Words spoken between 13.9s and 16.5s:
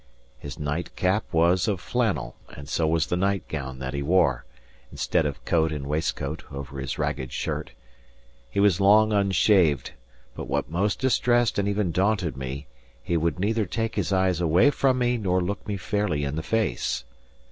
his eyes away from me nor look me fairly in the